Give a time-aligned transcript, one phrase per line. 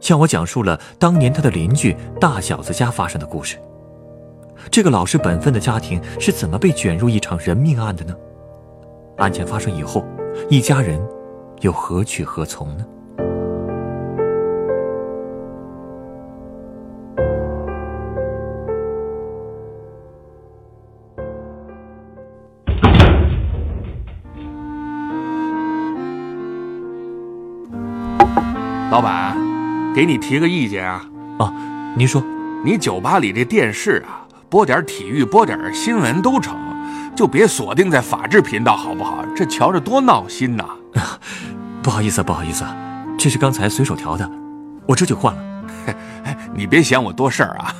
[0.00, 3.58] 向我讲述了当年他的邻居大小子家发生的故事。
[4.70, 8.14] 这个老实本分的家庭是怎么被卷入一场人命案的呢？
[9.18, 10.04] 案件发生以后，
[10.50, 11.00] 一家人
[11.60, 12.84] 又何去何从呢？
[29.96, 31.02] 给你提个意见啊！
[31.38, 31.50] 啊，
[31.96, 32.22] 您说，
[32.62, 36.54] 你酒吧里这电视啊，播点体育，播点新闻都成，
[37.16, 39.24] 就别锁定在法制频道，好不好？
[39.34, 40.66] 这瞧着多闹心呐！
[41.82, 42.62] 不好意思，不好意思，
[43.16, 44.30] 这是刚才随手调的，
[44.86, 45.64] 我这就换了。
[46.54, 47.74] 你别嫌我多事儿啊！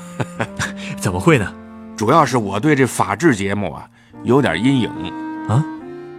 [0.99, 1.53] 怎么会呢？
[1.99, 3.87] 主要是我对这法制节目啊
[4.23, 4.91] 有点阴影
[5.51, 5.63] 啊。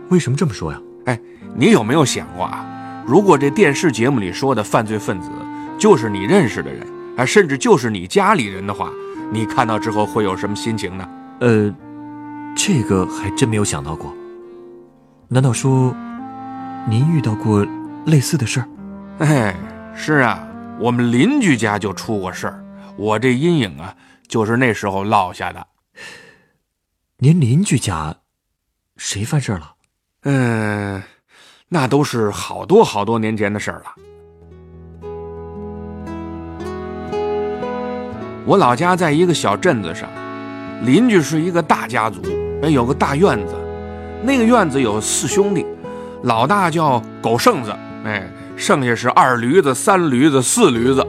[0.09, 0.80] 为什么这么说呀？
[1.06, 1.20] 哎，
[1.56, 2.64] 你有没有想过啊？
[3.03, 5.28] 如果这电视节目里说的犯罪分子，
[5.78, 6.86] 就是你认识的人，
[7.17, 8.92] 啊，甚至就是你家里人的话，
[9.31, 11.09] 你看到之后会有什么心情呢？
[11.39, 11.73] 呃，
[12.56, 14.14] 这个还真没有想到过。
[15.28, 15.95] 难道说，
[16.89, 17.66] 您遇到过
[18.06, 18.67] 类似的事儿？
[19.19, 19.56] 哎，
[19.95, 20.47] 是啊，
[20.80, 22.64] 我们邻居家就出过事儿，
[22.97, 23.95] 我这阴影啊，
[24.28, 25.67] 就是那时候落下的。
[27.19, 28.16] 您邻居家，
[28.95, 29.73] 谁犯事儿了？
[30.23, 31.03] 嗯，
[31.69, 33.94] 那都是好多好多年前的事儿了。
[38.48, 40.08] 我老家在一个小镇子上，
[40.86, 42.22] 邻居是一个大家族，
[42.64, 43.53] 哎，有个大院子，
[44.23, 45.66] 那个院子有四兄弟，
[46.24, 47.75] 老大叫狗剩子，
[48.06, 48.25] 哎，
[48.56, 51.06] 剩下是二驴子、三驴子、四驴子。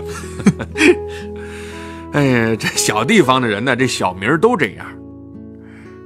[2.11, 4.85] 哎，这小地方的人呢，这小名都这样。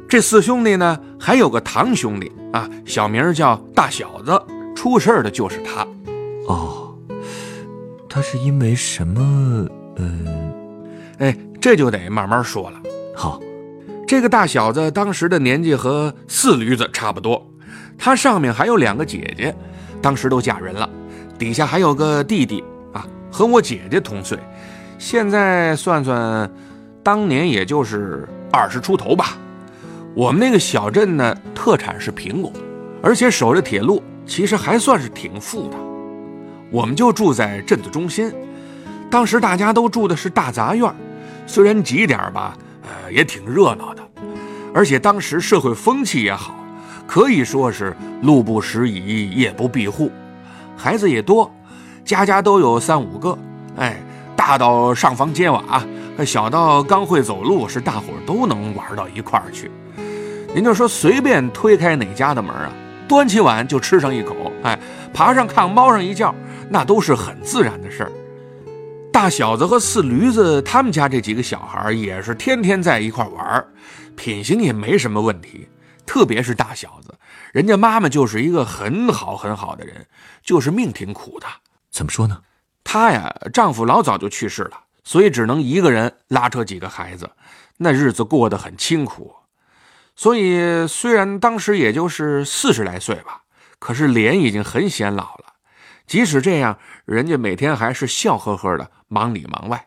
[0.07, 4.39] 这四兄弟呢，还有个堂兄弟啊，小名叫大小子，
[4.77, 5.87] 出事的就是他。
[6.47, 6.95] 哦，
[8.07, 9.67] 他是因为什么？
[9.97, 10.52] 嗯。
[11.23, 12.83] 哎，这就得慢慢说了。
[13.15, 13.41] 好，
[14.09, 17.49] 这个大小子当时的年纪和四驴子差不多，
[17.97, 19.55] 他上面还有两个姐姐，
[20.03, 20.91] 当时都嫁人了，
[21.39, 24.37] 底下还有个弟弟啊，和我姐姐同岁，
[24.99, 26.51] 现在算算，
[27.05, 29.39] 当年也就是二十出头吧。
[30.17, 32.53] 我们那个小镇呢，特产是苹果，
[33.01, 35.77] 而且守着铁路，其实还算是挺富的。
[36.69, 38.35] 我们就住在镇子中心。
[39.09, 40.91] 当时大家都住的是大杂院，
[41.47, 44.03] 虽然挤点吧，呃，也挺热闹的。
[44.75, 46.55] 而且当时社会风气也好，
[47.07, 50.11] 可以说是路不拾遗，夜不闭户，
[50.77, 51.51] 孩子也多，
[52.05, 53.37] 家家都有三五个。
[53.77, 54.03] 哎，
[54.35, 55.85] 大到上房揭瓦，
[56.25, 59.71] 小到刚会走路，是大伙都能玩到一块儿去。
[60.55, 62.71] 您就说随便推开哪家的门啊，
[63.07, 64.79] 端起碗就吃上一口，哎，
[65.13, 66.35] 爬上炕猫上一觉，
[66.71, 68.13] 那都是很自然的事儿。
[69.13, 73.65] 大小子和四驴子他们家这几个小孩也是天天在一块玩，
[74.17, 75.69] 品行也没什么问题。
[76.07, 77.15] 特别是大小子，
[77.53, 80.05] 人家妈妈就是一个很好很好的人，
[80.43, 81.47] 就是命挺苦的。
[81.91, 82.41] 怎么说呢？
[82.83, 87.31] 她呀，丈夫老早就去世了，所以只能一个人拉扯几个孩子，
[87.77, 89.35] 那日子过得很清苦。
[90.17, 93.43] 所以虽然当时也就是四十来岁吧，
[93.79, 95.52] 可是脸已经很显老了。
[96.07, 98.89] 即使这样，人家每天还是笑呵呵的。
[99.09, 99.87] 忙里忙外，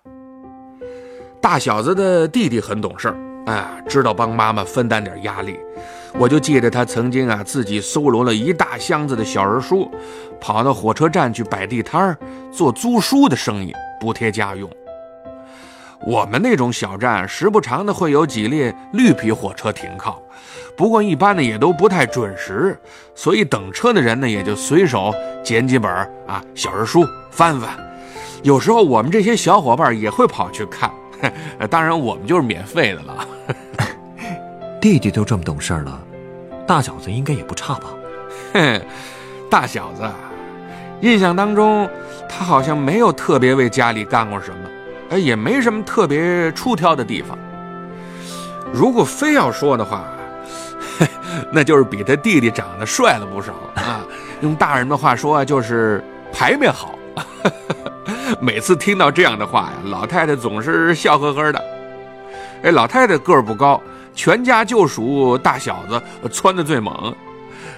[1.42, 3.08] 大小子的弟弟很懂事
[3.48, 5.58] 啊，知道帮妈妈分担点压力。
[6.14, 9.90] 我就记得他曾经啊，自己搜罗了一大箱子的小人书，
[10.40, 12.18] 跑到火车站去摆地摊儿，
[12.52, 14.70] 做租书的生意，补贴家用。
[16.02, 20.22] 我们那种小站，时不常的会有几列绿皮火车停靠，
[20.76, 22.78] 不过一般的也都不太准时，
[23.16, 25.14] 所以等车的人呢，也就随手
[25.44, 25.92] 捡几本
[26.28, 27.70] 啊小人书翻翻。
[28.44, 30.92] 有时候我们这些小伙伴也会跑去看，
[31.70, 33.28] 当然我们就是免费的了。
[34.80, 36.00] 弟弟都这么懂事了，
[36.68, 37.86] 大小子应该也不差吧？
[38.54, 38.82] 哼，
[39.50, 40.04] 大小子，
[41.02, 41.90] 印象当中
[42.30, 44.65] 他好像没有特别为家里干过什么，
[45.10, 47.38] 哎，也没什么特别出挑的地方。
[48.74, 50.06] 如果非要说的话，
[51.52, 54.06] 那就是比他弟弟长得帅了不少啊。
[54.42, 56.04] 用大人的话说，就是
[56.34, 56.98] 牌面好。
[58.42, 61.64] 每次听到这样的话呀，老太太总是笑呵呵的。
[62.64, 63.82] 哎，老太太个儿不高，
[64.14, 67.16] 全家就属大小子窜的最猛，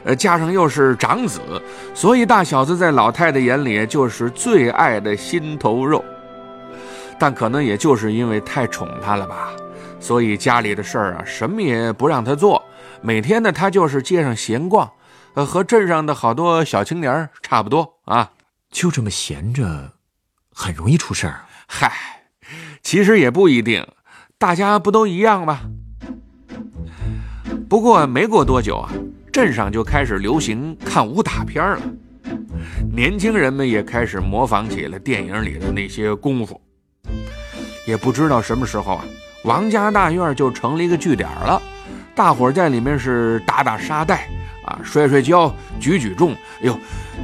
[0.06, 1.40] 呃，加上又是长子，
[1.94, 6.04] 所以大小子在老太太眼里就是最爱的心头肉。
[7.20, 9.52] 但可能也就是因为太宠他了吧，
[10.00, 12.64] 所以家里的事儿啊，什么也不让他做，
[13.02, 14.92] 每天呢，他就是街上闲逛，
[15.34, 18.32] 呃，和镇上的好多小青年差不多啊，
[18.70, 19.94] 就这么闲着。
[20.54, 21.92] 很容易出事儿，嗨，
[22.82, 23.86] 其实也不一定，
[24.40, 25.60] 大家不都一样吗？
[27.70, 28.90] 不过没过多久啊，
[29.32, 31.82] 镇上就开始流行看武打片了，
[32.92, 36.60] 年轻人们也开始模仿起了电影里的那些功夫。
[37.86, 39.06] 也不知道什么时候啊，
[39.44, 41.62] 王家大院就成了一个据点了，
[42.16, 44.28] 大伙在里面是打打沙袋。
[44.68, 46.78] 啊，摔摔跤，举举重，哎呦，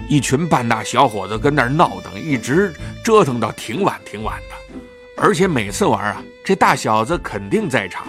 [0.07, 4.81] 一群半大小伙子跟那儿闹腾，一直折腾到挺晚挺晚的。
[5.17, 8.07] 而且每次玩啊，这大小子肯定在场。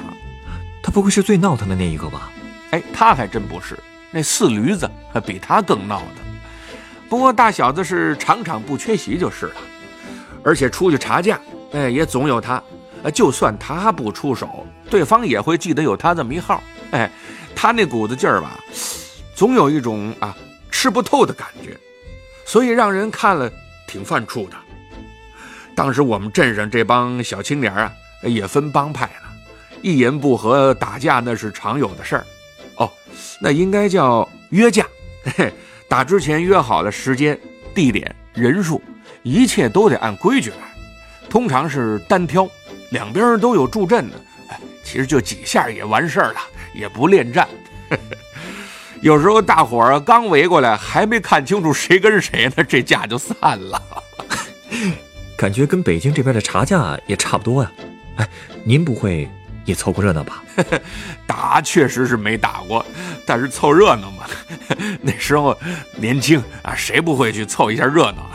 [0.80, 2.30] 他不会是最闹腾的那一个吧？
[2.70, 3.76] 哎，他还真不是，
[4.12, 4.88] 那四驴子
[5.26, 6.24] 比他更闹腾。
[7.08, 9.56] 不过大小子是场场不缺席就是了。
[10.44, 11.40] 而且出去查价，
[11.74, 12.62] 哎，也总有他。
[13.12, 16.62] 就算他不出手，对方也会记得有他这么一号。
[16.92, 17.10] 哎，
[17.54, 18.58] 他那股子劲儿吧。
[19.34, 20.34] 总有一种啊
[20.70, 21.76] 吃不透的感觉，
[22.46, 23.50] 所以让人看了
[23.86, 24.56] 挺犯怵的。
[25.74, 27.92] 当时我们镇上这帮小青年啊，
[28.22, 29.32] 也分帮派了，
[29.82, 32.24] 一言不合打架那是常有的事儿。
[32.76, 32.90] 哦，
[33.40, 34.86] 那应该叫约架。
[35.36, 35.52] 嘿
[35.88, 37.38] 打之前约好了时间、
[37.74, 38.80] 地点、人数，
[39.22, 40.73] 一切都得按规矩来。
[41.28, 42.48] 通常是单挑，
[42.90, 44.16] 两边都有助阵的。
[44.48, 46.40] 哎，其实就几下也完事儿了，
[46.74, 47.48] 也不恋战。
[49.00, 53.82] 有时候大伙儿刚围过来，还没看清楚谁跟谁呢，这架就散了。
[55.36, 57.70] 感觉跟北京这边的茶架也差不多呀。
[58.16, 58.28] 哎，
[58.64, 59.28] 您不会
[59.64, 60.42] 也凑过热闹吧？
[61.26, 62.84] 打确实是没打过，
[63.26, 64.24] 但是凑热闹嘛。
[65.02, 65.58] 那时候
[65.96, 68.30] 年轻啊，谁不会去凑一下热闹？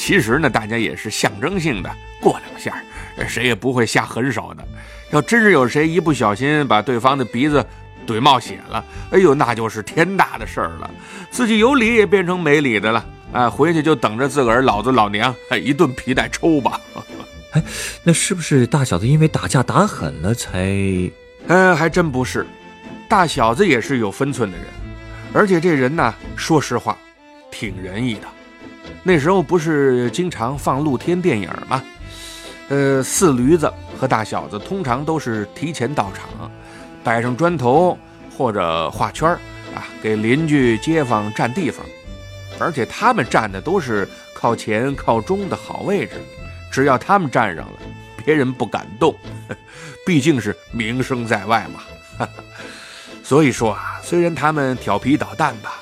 [0.00, 2.82] 其实呢，大家也是象征性的过两下，
[3.28, 4.66] 谁也不会下狠手的。
[5.10, 7.62] 要真是有谁一不小心把对方的鼻子。
[8.06, 8.82] 怼冒血了，
[9.12, 10.90] 哎呦，那就是天大的事儿了，
[11.30, 16.80] 自己有理也变成没理的了，啊，回去就等着自个儿老子老娘哎一顿皮带抽吧。
[17.52, 17.62] 哎，
[18.02, 20.66] 那是不是大小子因为打架打狠了才？
[21.46, 22.44] 嗯，还真不是，
[23.06, 24.66] 大小子也是有分寸的人，
[25.34, 26.96] 而且这人呢，说实话，
[27.50, 28.26] 挺仁义的。
[29.02, 31.82] 那时候不是经常放露天电影吗？
[32.68, 36.50] 呃，四驴子和大小子通常都是提前到场。
[37.02, 37.98] 摆上砖头
[38.36, 39.28] 或者画圈
[39.74, 41.84] 啊，给邻居街坊占地方，
[42.58, 46.20] 而且他们站的都是靠前靠中的好位置，
[46.70, 47.78] 只要他们站上了，
[48.22, 49.16] 别人不敢动，
[50.04, 52.28] 毕竟是名声在外嘛。
[53.24, 55.80] 所以说啊，虽然他们调皮捣蛋吧，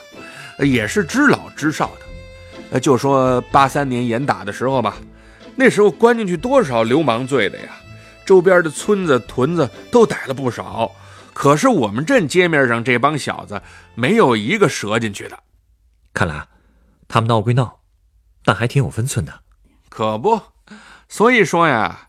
[0.58, 2.07] 也是知老知少的。
[2.70, 4.96] 呃，就说八三年严打的时候吧，
[5.56, 7.76] 那时候关进去多少流氓罪的呀，
[8.26, 10.90] 周边的村子屯子都逮了不少。
[11.32, 13.62] 可是我们镇街面上这帮小子
[13.94, 15.38] 没有一个折进去的，
[16.12, 16.46] 看来
[17.06, 17.80] 他们闹归闹，
[18.44, 19.40] 但还挺有分寸的。
[19.88, 20.40] 可不，
[21.08, 22.08] 所以说呀，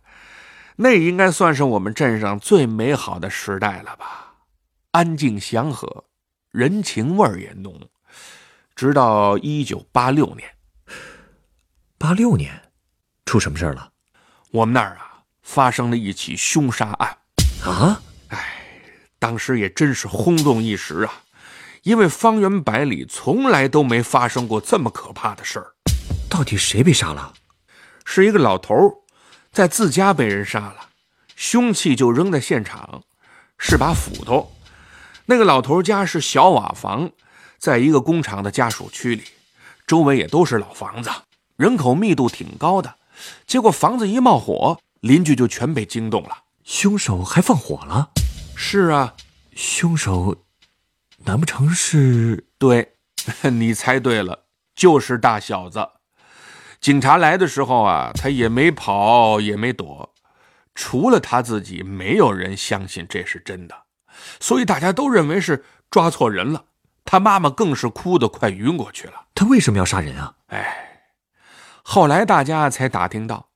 [0.77, 4.33] 那应该算是我们镇上最美好的时代了吧？
[4.91, 6.05] 安静祥和，
[6.51, 7.79] 人情味儿也浓。
[8.79, 10.49] 直到一九八六年，
[11.97, 12.71] 八六年
[13.25, 13.91] 出什么事儿了？
[14.51, 17.17] 我们那儿啊发生了一起凶杀案
[17.65, 18.01] 啊！
[18.29, 18.39] 哎
[19.19, 21.13] 当时也真是轰动一时啊，
[21.83, 25.75] 因为方圆百里从来都没发生过这么可怕的事儿。
[26.29, 27.33] 到底谁被杀了？
[28.05, 29.03] 是一个老头，
[29.51, 30.87] 在自家被人杀了，
[31.35, 33.03] 凶器就扔在现场，
[33.57, 34.53] 是把斧头。
[35.25, 37.11] 那个老头家是小瓦房，
[37.59, 39.23] 在一个工厂的家属区里，
[39.85, 41.11] 周围也都是老房子，
[41.57, 42.95] 人口密度挺高的。
[43.45, 46.43] 结果房子一冒火，邻居就全被惊动了。
[46.63, 48.11] 凶手还放火了。
[48.55, 49.13] 是啊，
[49.53, 50.45] 凶手，
[51.25, 52.47] 难不成是？
[52.57, 52.93] 对，
[53.51, 55.85] 你猜对了，就是大小子。
[56.79, 60.13] 警察来的时候啊，他也没跑，也没躲，
[60.73, 63.75] 除了他自己，没有人相信这是真的，
[64.39, 66.63] 所以大家都认为是抓错人了。
[67.11, 69.13] 他妈妈更是哭得快晕过去了。
[69.33, 70.31] 他为什么要杀人啊？
[70.49, 71.01] 哎，
[71.81, 73.47] 后来大家才打听到，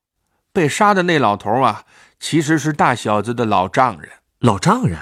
[0.52, 1.84] 被杀的那老头啊，
[2.20, 4.10] 其实是大小子的老丈人。
[4.40, 4.98] 老丈人，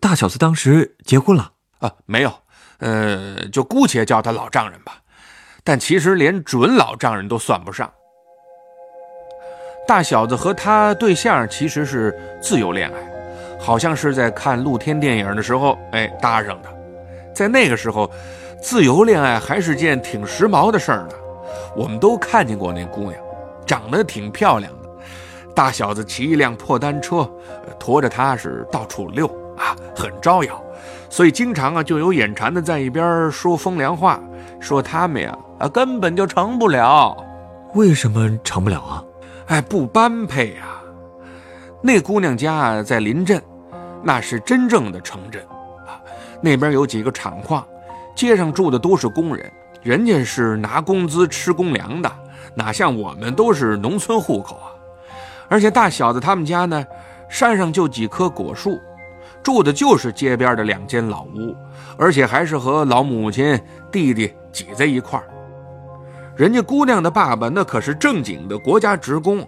[0.00, 1.92] 大小子当时结婚了啊？
[2.04, 2.34] 没有，
[2.78, 4.96] 呃，就姑且叫他老丈人吧。
[5.62, 7.88] 但其实连准老丈人都算不上。
[9.86, 16.81] 大小子和他对象其实是自由恋爱，好像是在看露天电影的时候，哎搭上的。
[17.34, 18.10] 在那个时候，
[18.60, 21.14] 自由恋爱还是件挺时髦的事儿呢。
[21.76, 23.14] 我们都看见过那姑娘，
[23.66, 24.88] 长得挺漂亮的。
[25.54, 27.28] 大小子骑一辆破单车，
[27.78, 30.62] 驮着她是到处溜啊，很招摇。
[31.10, 34.18] 所以经常啊，就有眼馋的在一边说风凉话，
[34.60, 37.16] 说他们呀啊根本就成不了。
[37.74, 39.04] 为什么成不了啊？
[39.46, 40.80] 哎，不般配呀。
[41.82, 43.42] 那姑娘家在临镇，
[44.02, 45.51] 那是真正的城镇啊。
[46.42, 47.64] 那边有几个厂矿，
[48.14, 52.12] 街上住的都是工人，人家是拿工资吃公粮的，
[52.54, 54.68] 哪像我们都是农村户口啊。
[55.48, 56.84] 而且大小子他们家呢，
[57.28, 58.80] 山上就几棵果树，
[59.42, 61.54] 住的就是街边的两间老屋，
[61.96, 63.58] 而且还是和老母亲、
[63.90, 65.26] 弟弟挤在一块儿。
[66.34, 69.46] 人家姑娘的爸爸那可是正经的国家职工，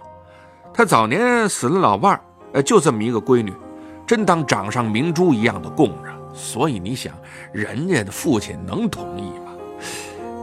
[0.73, 2.21] 他早年死了老伴儿，
[2.53, 3.53] 呃，就这么一个闺女，
[4.07, 6.14] 真当掌上明珠一样的供着。
[6.35, 7.15] 所以你想，
[7.53, 9.53] 人家的父亲能同意吗？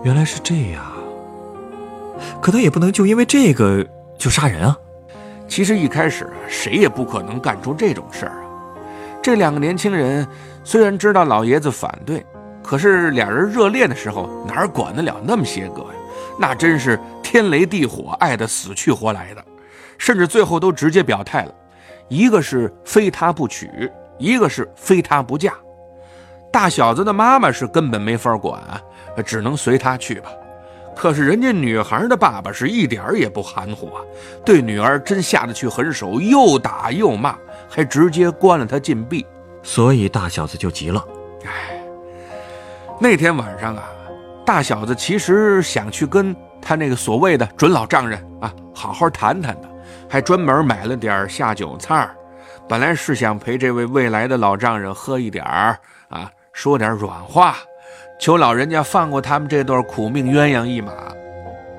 [0.03, 0.83] 原来是这样，
[2.41, 3.85] 可他也不能就因为这个
[4.17, 4.77] 就杀人啊。
[5.47, 8.41] 其实一开始谁也不可能干出这种事儿啊！
[9.21, 10.25] 这两个年轻人
[10.63, 12.25] 虽然知道老爷子反对，
[12.63, 15.99] 可是俩人热恋的时候哪管得了那么些个呀？
[16.39, 19.43] 那真是天雷地火，爱得死去活来的，
[19.97, 21.53] 甚至最后都直接表态了：
[22.07, 25.53] 一个是非他不娶，一个是非他不嫁。
[26.51, 28.61] 大小子的妈妈是根本没法管，
[29.25, 30.29] 只能随他去吧。
[30.95, 34.01] 可是人家女孩的爸爸是一点儿也不含糊啊，
[34.45, 37.35] 对女儿真下得去狠手，又打又骂，
[37.69, 39.25] 还直接关了她禁闭。
[39.63, 41.03] 所以大小子就急了。
[41.45, 41.81] 哎，
[42.99, 43.83] 那天晚上啊，
[44.45, 49.69] 大小子其实想去跟他那个所谓的准老丈人啊好好谈谈的，
[50.09, 52.09] 还专门买了点下酒菜
[52.67, 55.77] 本来是想陪这位未来的老丈人喝一点儿
[56.09, 57.57] 啊，说点软话。
[58.19, 60.91] 求老人家放过他们这对苦命鸳鸯一马，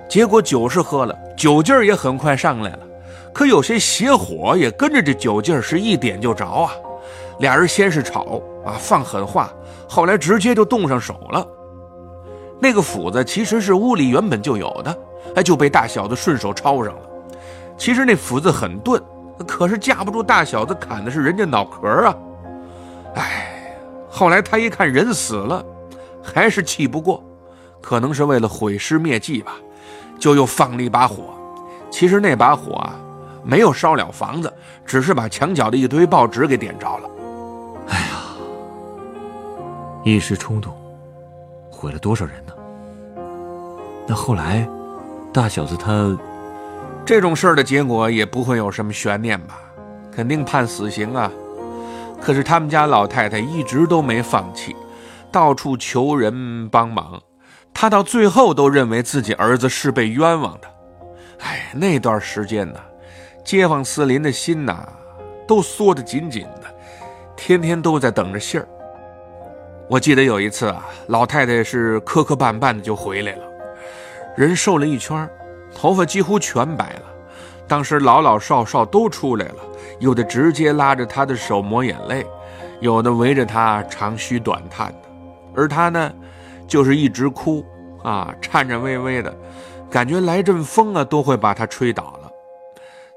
[0.08, 2.80] 结果酒是喝了，酒劲儿也很快上来了，
[3.32, 6.72] 可有些邪火也跟着这酒劲儿是一点就着啊。
[7.38, 9.52] 俩人先是吵啊，放狠话，
[9.88, 11.46] 后来直接就动上手了。
[12.60, 14.98] 那个斧子其实是屋里原本就有的，
[15.36, 17.02] 哎，就被大小子顺手抄上了。
[17.76, 19.00] 其实那斧子很钝，
[19.46, 22.16] 可是架不住大小子砍的是人家脑壳啊。
[23.14, 23.51] 哎，
[24.12, 25.64] 后来他一看人死了。
[26.24, 27.20] 还是气不过，
[27.80, 29.56] 可能是为了毁尸灭迹吧，
[30.20, 31.34] 就又放了一把火。
[31.90, 32.94] 其实那把火啊，
[33.42, 34.52] 没有烧了房子，
[34.86, 37.10] 只是把墙角的一堆报纸给点着了。
[37.88, 38.22] 哎呀，
[40.04, 40.72] 一时冲动，
[41.68, 42.52] 毁了多少人呢？
[44.06, 44.64] 那后来，
[45.32, 46.16] 大小子他
[47.04, 49.58] 这种事儿的结果也不会有什么悬念吧？
[50.14, 51.28] 肯定判死刑啊。
[52.22, 54.76] 可是他们家老太太一直都没放弃。
[55.30, 57.20] 到处求人帮忙，
[57.72, 60.68] 她到最后都认为自己儿子是被冤枉的。
[61.40, 62.78] 哎，那段时间呢，
[63.42, 64.86] 街坊四邻的心呐，
[65.48, 66.64] 都缩得紧紧的，
[67.34, 68.68] 天天都在等着信儿。
[69.88, 73.42] 我记得有一次啊，老太太是磕磕绊绊的就回来了，
[74.36, 75.28] 人瘦了一圈，
[75.74, 77.02] 头发几乎全白了。
[77.72, 79.64] 当时老老少少都出来了，
[79.98, 82.26] 有的直接拉着他的手抹眼泪，
[82.82, 85.08] 有的围着他长吁短叹的。
[85.56, 86.14] 而他呢，
[86.68, 87.64] 就是一直哭
[88.04, 89.34] 啊，颤颤巍巍的，
[89.90, 92.30] 感觉来阵风啊都会把他吹倒了。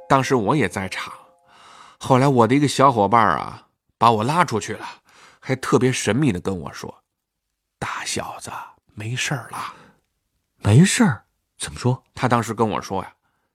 [0.07, 1.11] 当时我也在场，
[1.99, 3.61] 后来我的一个小伙伴啊
[3.97, 4.85] 把我拉出去了，
[5.41, 7.03] 还特别神秘的跟我说
[7.77, 8.49] ：“大小子
[8.93, 9.73] 没事了，
[10.59, 11.23] 没事儿？
[11.57, 13.11] 怎么说？”他当时跟我说呀，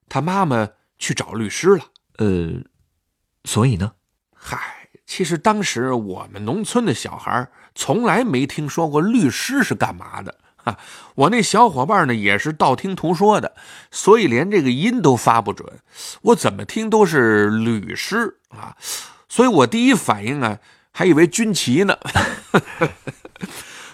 [0.07, 0.69] 他妈妈
[1.01, 1.85] 去找律师了。
[2.19, 2.63] 呃，
[3.45, 3.91] 所以呢？
[4.33, 4.77] 嗨。
[5.05, 10.79] 其实当时我们农村的小孩从来没听说过律师是干嘛的哈！
[11.17, 13.57] 我那小伙伴呢也是道听途说的，
[13.91, 15.81] 所以连这个音都发不准。
[16.23, 18.77] 我怎么听都是律师啊，
[19.29, 20.61] 所以我第一反应啊
[20.93, 21.99] 还以为军旗呢。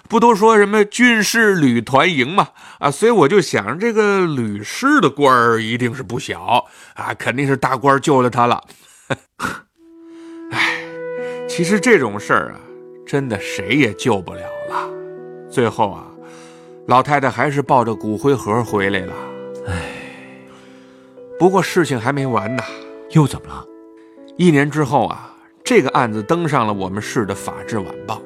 [0.09, 2.49] 不都说什么军事旅团营嘛
[2.79, 8.63] 啊，所以我就想这个吕师的官儿一定是不小啊，肯定是大官救了他了。
[10.51, 10.83] 哎
[11.49, 12.61] 其实这种事儿啊，
[13.07, 14.91] 真的谁也救不了了。
[15.51, 16.07] 最后啊，
[16.87, 19.15] 老太太还是抱着骨灰盒回来了。
[19.67, 19.91] 哎，
[21.39, 22.63] 不过事情还没完呢。
[23.13, 23.65] 又怎么了？
[24.37, 25.33] 一年之后啊，
[25.65, 28.17] 这个案子登上了我们市的《法制晚报》。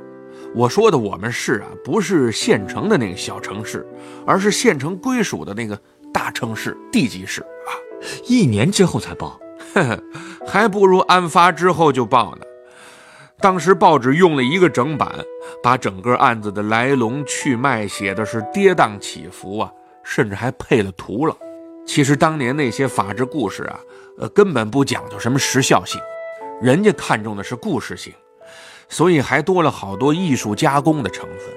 [0.55, 3.87] 我说的我们市啊，不是县城的那个小城市，
[4.27, 5.81] 而是县城归属的那个
[6.13, 7.71] 大城市地级市啊。
[8.27, 9.39] 一年之后才报，
[9.75, 10.03] 呵呵，
[10.47, 12.43] 还不如案发之后就报呢。
[13.39, 15.11] 当时报纸用了一个整版，
[15.63, 21.37] 把整个案子的来龙去脉写的是跌宕起伏啊，甚至还配了图了。
[21.87, 23.81] 其实当年那些法制故事啊，
[24.19, 26.01] 呃，根本不讲究什么时效性，
[26.61, 28.13] 人家看重的是故事性，
[28.91, 31.55] 所以还多了好多艺术加工的成分。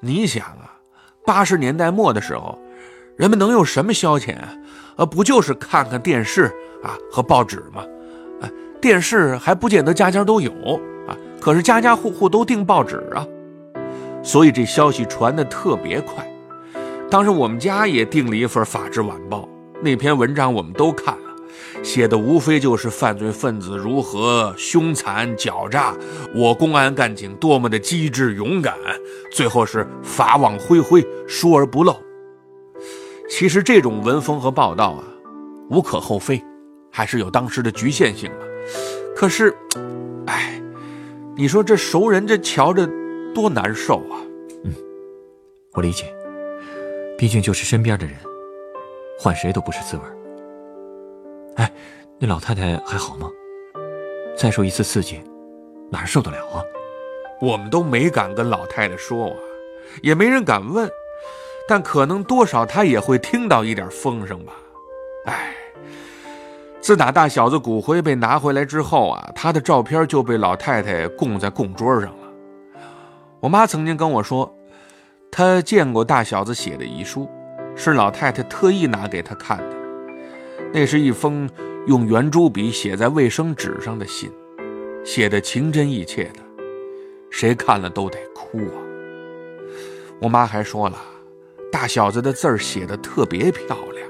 [0.00, 0.74] 你想啊，
[1.24, 2.58] 八十年代末的时候，
[3.16, 4.52] 人们能有什么消遣啊？
[4.96, 6.44] 呃，不就是看看电视
[6.82, 7.84] 啊和报纸吗？
[8.80, 10.50] 电视还不见得家家都有
[11.08, 13.26] 啊，可是家家户户都订报纸啊，
[14.22, 16.22] 所以这消息传的特别快。
[17.10, 19.40] 当时我们家也订了一份《法制晚报》，
[19.80, 21.16] 那篇文章我们都看，
[21.84, 25.94] 写的无非就是犯罪分子如何凶残狡诈，
[26.34, 28.74] 我公安干警多么的机智勇敢，
[29.30, 31.94] 最后是法网恢恢，疏而不漏。
[33.28, 35.04] 其实这种文风和报道啊，
[35.70, 36.42] 无可厚非，
[36.90, 38.38] 还是有当时的局限性嘛。
[39.14, 39.54] 可是，
[40.26, 40.60] 哎，
[41.36, 42.88] 你说这熟人这瞧着
[43.34, 44.16] 多难受啊！
[44.64, 44.72] 嗯，
[45.74, 46.12] 我理解，
[47.18, 48.16] 毕竟就是身边的人，
[49.18, 50.02] 换谁都不是滋味。
[51.56, 51.70] 哎，
[52.18, 53.28] 那老太太还好吗？
[54.36, 55.22] 再受一次刺激，
[55.90, 56.62] 哪受得了啊？
[57.40, 59.36] 我们都没敢跟老太太说啊，
[60.02, 60.90] 也没人敢问，
[61.68, 64.52] 但可能多少她也会听到一点风声吧。
[65.26, 65.54] 哎。
[66.80, 72.80] 自打大小子骨灰被拿回来之后啊，他的照片就被老太太供在供桌上了。
[73.40, 74.54] 我妈曾经跟我说，
[75.30, 77.26] 她见过大小子写的遗书，
[77.74, 79.64] 是老太太特意拿给他看的。
[80.76, 81.48] 那是一封
[81.86, 84.28] 用圆珠笔写在卫生纸上的信，
[85.04, 86.40] 写的情真意切的，
[87.30, 88.82] 谁看了都得哭啊。
[90.20, 90.98] 我妈还说了，
[91.70, 94.08] 大小子的字儿写的特别漂亮。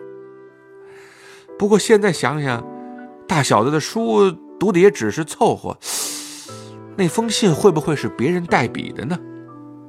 [1.58, 2.66] 不过现在想想，
[3.28, 5.76] 大小子的书读的也只是凑合。
[6.96, 9.18] 那封信会不会是别人代笔的呢？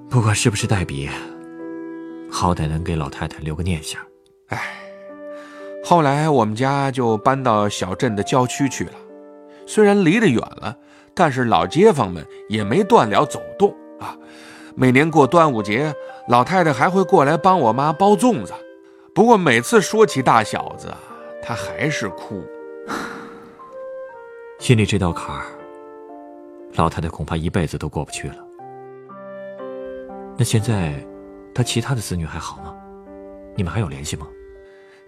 [0.09, 1.09] 不管是不是代笔，
[2.29, 4.01] 好歹能给老太太留个念想。
[4.47, 4.59] 哎，
[5.85, 8.93] 后来我们家就搬到小镇的郊区去了，
[9.67, 10.75] 虽然离得远了，
[11.13, 13.69] 但是老街坊们也没断了走动
[13.99, 14.17] 啊。
[14.73, 15.93] 每年过端午节，
[16.27, 18.51] 老太太还会过来帮我妈包粽子。
[19.13, 20.91] 不过每次说起大小子
[21.43, 21.53] 她。
[21.53, 22.43] 还是哭，
[24.57, 25.45] 心里这道坎儿，
[26.73, 28.37] 老太太恐怕一辈子都过不去了。
[30.35, 30.95] 那现在，
[31.53, 32.75] 他其他的子女还好吗？
[33.55, 34.25] 你们还有联系吗？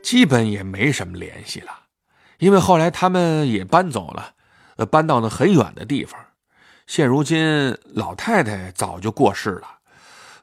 [0.08, 1.70] 基本也没什么联系了，
[2.40, 4.36] 因为后来他们也搬走了，
[4.78, 6.18] 呃，搬到了很远的地方。
[6.86, 9.80] 现如今，老太太早就过世了。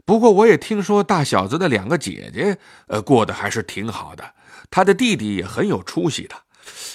[0.05, 4.35] 不过，我也听说大小子的两个姐姐，呃，过得还是挺好的。
[4.70, 6.37] 他的弟弟也很有出息的，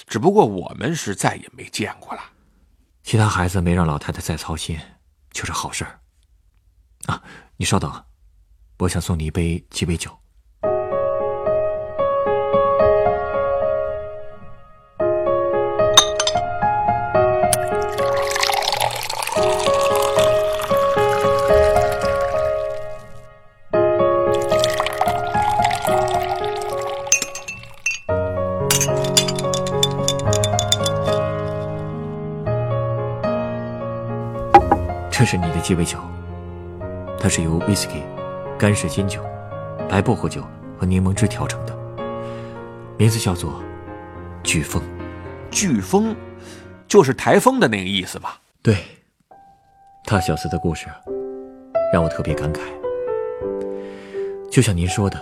[0.06, 2.22] 只不过我们是再也没见过了。
[3.02, 4.78] 其他孩子没让老太太再操心，
[5.32, 5.98] 就是好事儿。
[7.06, 7.20] 啊，
[7.56, 8.04] 你稍等，
[8.78, 10.16] 我想送你一杯鸡尾酒。
[35.60, 35.98] 的鸡尾酒，
[37.20, 38.02] 它是由威士忌、
[38.58, 39.22] 干式金酒、
[39.88, 40.42] 白薄荷酒
[40.78, 41.78] 和柠檬汁调成的，
[42.96, 43.62] 名字叫做
[44.42, 44.82] “飓风”。
[45.52, 46.16] 飓风，
[46.88, 48.40] 就是台风的那个意思吧？
[48.62, 48.76] 对。
[50.06, 50.86] 大小子的故事
[51.92, 52.60] 让我特别感慨。
[54.50, 55.20] 就像您说的，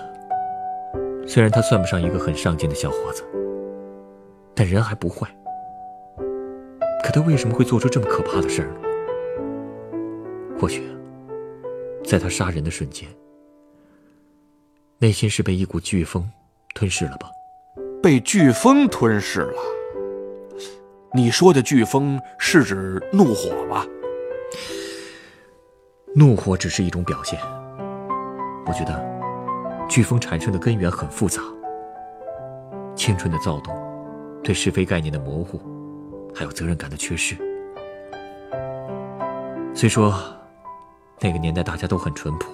[1.26, 3.24] 虽然他算不上一个很上进的小伙子，
[4.54, 5.26] 但人还不坏。
[7.02, 8.87] 可他为什么会做出这么可怕的事儿呢？
[10.58, 10.82] 或许，
[12.04, 13.08] 在他杀人的瞬间，
[14.98, 16.28] 内心是被一股飓风
[16.74, 17.30] 吞噬了吧？
[18.02, 19.62] 被飓风吞噬了？
[21.14, 23.86] 你说的飓风是指怒火吧？
[26.16, 27.38] 怒火只是一种表现。
[28.66, 28.92] 我觉得，
[29.88, 31.40] 飓风产生的根源很复杂：
[32.96, 33.72] 青春的躁动，
[34.42, 35.60] 对是非概念的模糊，
[36.34, 37.36] 还有责任感的缺失。
[39.72, 40.12] 虽说。
[41.20, 42.46] 那个年代大家都很淳朴，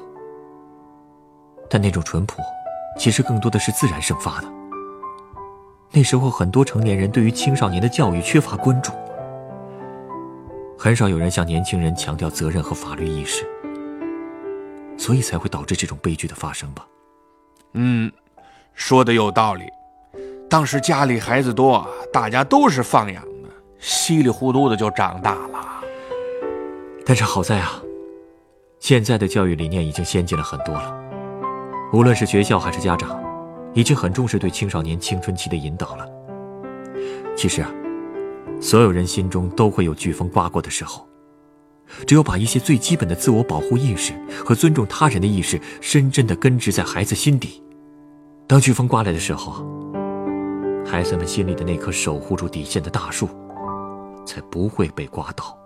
[1.69, 2.41] 但那种淳朴，
[2.99, 4.49] 其实更多的是自然生发的。
[5.91, 8.93] 那时候很多成年人对于青少年的教育缺乏关注，
[10.79, 13.47] 很少有人向年轻人强调责任和法律意识，
[14.97, 16.87] 所以才会导致这种悲剧的发生吧。
[17.75, 18.11] 嗯，
[18.73, 19.65] 说的有道理。
[20.49, 23.49] 当时家里孩子多，大家都是放养的，
[23.79, 25.83] 稀里糊涂的就长大了。
[27.05, 27.81] 但是好在啊，
[28.85, 30.95] 现在的教育理念已经先进了很多了，
[31.95, 33.19] 无论是学校还是家长，
[33.73, 36.07] 已经很重视对青少年青春期的引导了。
[37.35, 37.71] 其实啊，
[38.61, 41.09] 所有人心中都会有飓风刮过的时候，
[42.07, 44.13] 只有把一些最基本的自我保护意识
[44.45, 47.63] 和尊重他人的意识深深的根植在孩子心底，
[48.47, 49.65] 当飓风刮来的时候，
[50.85, 53.31] 孩子们心里的那棵守护住底线的大树，
[54.27, 55.59] 才不会被刮倒。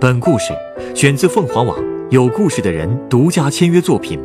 [0.00, 0.54] 本故事
[0.94, 4.18] 选自凤凰网有故事的人独家签约作品《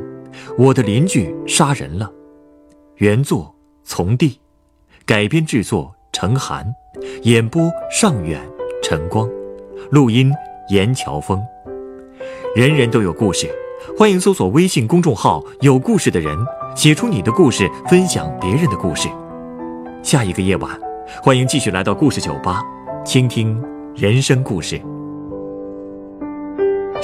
[0.57, 2.05] 我的邻居杀人了》，
[2.95, 4.39] 原作从弟，
[5.05, 6.65] 改编制作陈寒，
[7.23, 8.39] 演播尚远、
[8.81, 9.29] 晨光，
[9.91, 10.31] 录音
[10.69, 11.43] 严乔峰。
[12.55, 13.53] 人人都有故事，
[13.97, 16.38] 欢迎搜索微信公众号“有故事的人”，
[16.73, 19.09] 写出你的故事，分享别人的故事。
[20.01, 20.79] 下一个夜晚，
[21.21, 22.63] 欢迎继续来到故事酒吧，
[23.03, 23.61] 倾听
[23.93, 24.81] 人生故事。